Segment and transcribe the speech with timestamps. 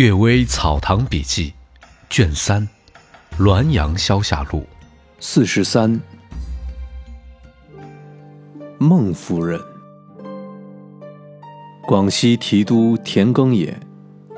[0.00, 1.52] 岳微草堂笔记，
[2.08, 2.66] 卷三，
[3.38, 4.60] 《滦阳消夏录》，
[5.20, 6.00] 四十三。
[8.78, 9.60] 孟夫人，
[11.86, 13.78] 广西提督田耕野，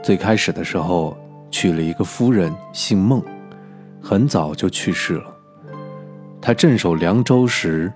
[0.02, 1.16] 最开始的时候
[1.48, 3.22] 娶了一个夫人，姓孟，
[4.02, 5.32] 很早就去世了。
[6.40, 7.92] 他镇守凉州时，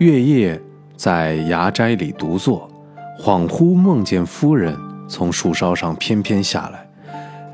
[0.00, 0.62] 月夜
[0.98, 2.70] 在衙斋里独坐，
[3.18, 4.78] 恍惚梦见夫人
[5.08, 6.85] 从树梢上翩翩下来。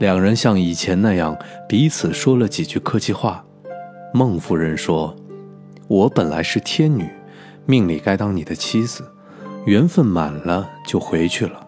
[0.02, 1.38] 两人像以前那样
[1.68, 3.44] 彼此说了几句客气话。
[4.12, 5.14] 孟夫人说
[5.86, 7.08] ：“我本来是天女，
[7.66, 9.08] 命里该当你的妻子，
[9.64, 11.64] 缘分满了就回去了。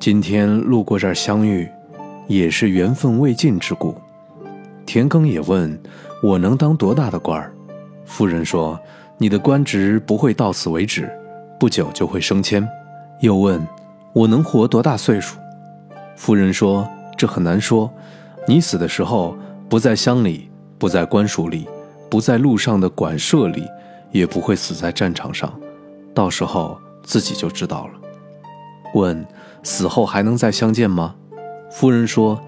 [0.00, 1.68] 今天路过这儿相遇，
[2.26, 3.94] 也是缘分未尽之故。”
[4.84, 5.80] 田耕也问
[6.20, 7.54] ：“我能当多大的官儿？”
[8.04, 8.76] 夫人说
[9.18, 11.08] ：“你的官职不会到此为止，
[11.60, 12.68] 不久就会升迁。”
[13.22, 13.64] 又问
[14.12, 15.38] ：“我能活多大岁数？”
[16.18, 16.84] 夫人说。
[17.22, 17.88] 这很难说，
[18.48, 19.36] 你死的时候
[19.68, 21.68] 不在乡里，不在官署里，
[22.10, 23.64] 不在路上的馆舍里，
[24.10, 25.56] 也不会死在战场上，
[26.12, 27.92] 到时候自己就知道了。
[28.94, 29.24] 问
[29.62, 31.14] 死后还能再相见吗？
[31.70, 32.40] 夫人说：“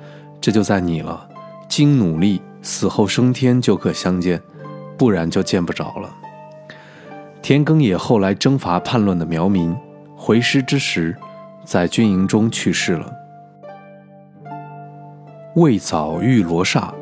[0.42, 1.28] 这就在你了，
[1.68, 4.42] 经努力，死后升天就可相见，
[4.98, 6.12] 不然就见不着了。”
[7.40, 9.72] 田耕野后来征伐叛乱的苗民，
[10.16, 11.16] 回师之时，
[11.64, 13.20] 在军营中去世了。
[15.54, 16.92] 魏藻遇罗刹。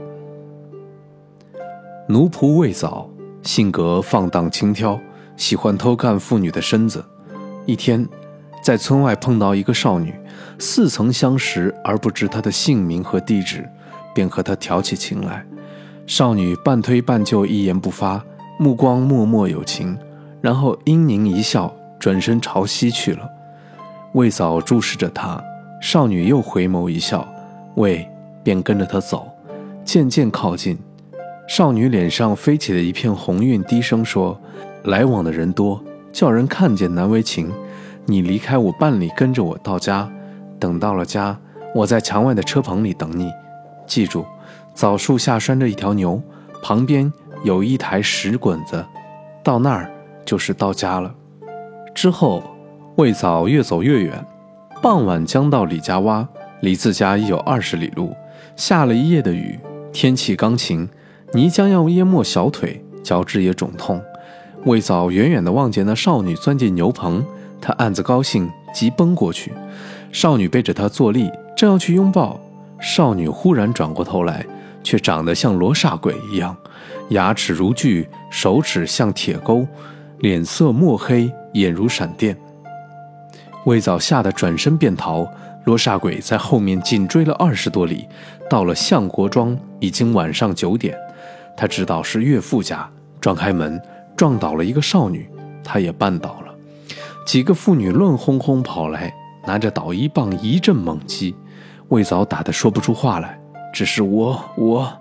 [2.06, 3.09] 奴仆魏藻
[3.42, 5.00] 性格放荡轻佻，
[5.39, 7.03] 喜欢偷看妇女的身子。
[7.64, 8.06] 一天，
[8.62, 10.14] 在村外碰到一个少女，
[10.59, 13.67] 似曾相识而不知她的姓名和地址，
[14.14, 15.42] 便和她挑起情来。
[16.06, 18.22] 少女半推半就，一言不发，
[18.59, 19.97] 目光默默有情，
[20.42, 23.27] 然后阴狞一笑，转身朝西去了。
[24.12, 25.42] 魏藻注视着她，
[25.81, 27.27] 少女又回眸一笑，
[27.77, 28.06] 魏。
[28.43, 29.29] 便跟着他走，
[29.84, 30.78] 渐渐靠近。
[31.49, 34.41] 少女脸上飞起了一片红晕，低声说
[34.84, 37.50] ：“来往的人多，叫人看见难为情。
[38.06, 40.11] 你离开我半里，跟着我到家。
[40.59, 41.39] 等到了家，
[41.75, 43.31] 我在墙外的车棚里等你。
[43.87, 44.25] 记住，
[44.72, 46.22] 枣树下拴着一条牛，
[46.62, 47.12] 旁边
[47.45, 48.84] 有一台石滚子，
[49.43, 49.91] 到那儿
[50.25, 51.12] 就是到家了。”
[51.95, 52.43] 之后，
[52.97, 54.25] 魏早越走越远，
[54.81, 56.27] 傍晚将到李家洼，
[56.61, 58.15] 离自家已有二十里路。
[58.57, 59.59] 下了一夜的雨，
[59.93, 60.89] 天气刚晴，
[61.33, 64.01] 泥浆要淹没小腿，脚趾也肿痛。
[64.65, 67.25] 魏早远远地望见那少女钻进牛棚，
[67.61, 69.53] 他暗自高兴，急奔过去。
[70.13, 72.39] 少女背着他坐立，正要去拥抱，
[72.81, 74.45] 少女忽然转过头来，
[74.84, 76.55] 却长得像罗刹鬼一样，
[77.09, 79.67] 牙齿如锯，手指像铁钩，
[80.19, 82.37] 脸色墨黑，眼如闪电。
[83.65, 85.27] 魏早吓得转身便逃。
[85.65, 88.09] 罗刹鬼在后面紧追了二十多里，
[88.50, 90.97] 到了相国庄，已经晚上九点。
[91.56, 92.91] 他知道是岳父家，
[93.21, 93.81] 撞开门，
[94.17, 95.28] 撞倒了一个少女，
[95.62, 96.53] 他也绊倒了。
[97.25, 99.15] 几个妇女乱哄哄跑来，
[99.47, 101.34] 拿着捣衣棒一阵猛击。
[101.91, 103.39] 魏早打得说不出话来，
[103.72, 104.93] 只是我我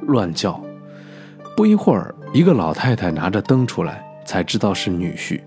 [0.00, 0.60] 乱叫。
[1.56, 5.40] 不一会儿，一个老太太拿着灯出来，才知道是女婿。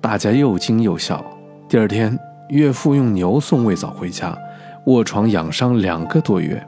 [0.00, 1.24] 大家又惊又笑。
[1.68, 2.18] 第二天。
[2.50, 4.36] 岳父用牛送魏藻回家，
[4.86, 6.64] 卧床养伤两个多月。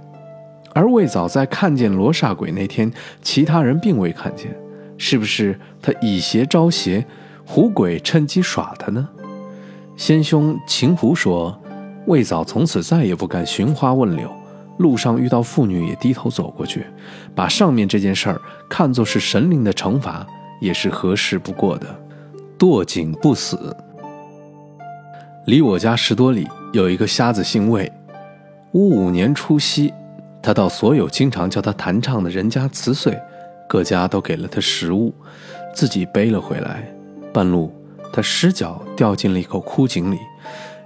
[0.75, 4.56] 而魏藻在看见罗刹鬼那天，其他人并未看见，
[4.97, 7.04] 是不是他以邪招邪，
[7.44, 9.09] 狐鬼趁机耍他呢？
[9.97, 11.60] 先兄秦福说，
[12.06, 14.31] 魏藻从此再也不敢寻花问柳，
[14.78, 16.87] 路上遇到妇女也低头走过去，
[17.34, 20.26] 把上面这件事儿看作是神灵的惩罚，
[20.60, 21.87] 也是合适不过的。
[22.59, 23.76] 堕井不死。
[25.44, 27.91] 离我家十多里有一个瞎子姓魏，
[28.70, 29.92] 五五年除夕，
[30.41, 33.20] 他到所有经常叫他弹唱的人家辞岁，
[33.69, 35.12] 各家都给了他食物，
[35.75, 36.88] 自己背了回来。
[37.32, 37.75] 半路，
[38.12, 40.19] 他失脚掉进了一口枯井里，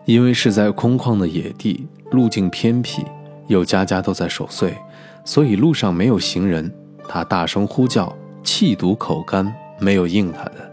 [0.06, 3.04] 因为是在空旷的野地，路径偏僻，
[3.48, 4.74] 又家家都在守岁，
[5.22, 6.72] 所以路上没有行人。
[7.06, 8.10] 他大声呼叫，
[8.42, 10.72] 气堵口干，没有应他的。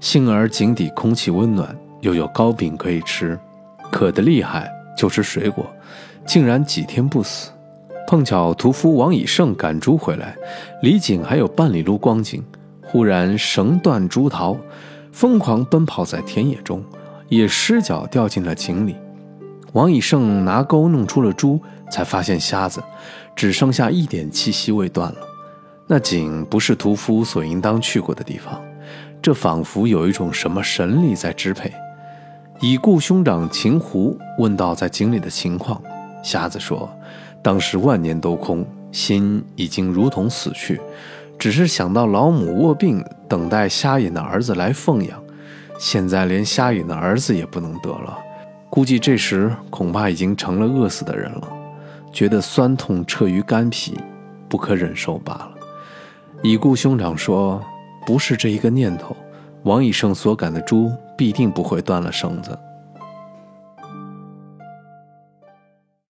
[0.00, 1.74] 幸而井底空气温暖。
[2.04, 3.38] 又有糕饼可以吃，
[3.90, 5.66] 渴得厉害就吃水果，
[6.26, 7.50] 竟然几天不死。
[8.06, 10.36] 碰巧屠夫王以胜赶猪回来，
[10.82, 12.44] 离井还有半里路光景，
[12.82, 14.54] 忽然绳断猪逃，
[15.12, 16.84] 疯狂奔跑在田野中，
[17.30, 18.94] 也失脚掉进了井里。
[19.72, 21.58] 王以胜拿钩弄出了猪，
[21.90, 22.82] 才发现瞎子
[23.34, 25.18] 只剩下一点气息未断了。
[25.86, 28.62] 那井不是屠夫所应当去过的地方，
[29.22, 31.72] 这仿佛有一种什么神力在支配。
[32.60, 35.80] 已故兄长秦胡问道：“在井里的情况。”
[36.22, 36.88] 瞎子说
[37.42, 40.80] ：“当时万念都空，心已经如同死去，
[41.38, 45.22] 只是想到老母卧病，等待瞎眼的儿子来奉养。
[45.78, 48.16] 现在连瞎眼的儿子也不能得了，
[48.70, 51.48] 估计这时恐怕已经成了饿死的人了。
[52.12, 53.98] 觉得酸痛彻于肝脾，
[54.48, 55.50] 不可忍受罢了。”
[56.42, 57.60] 已故兄长说
[58.06, 59.16] ：“不是这一个念头，
[59.64, 62.58] 王以胜所赶的猪必定不会断了绳子。”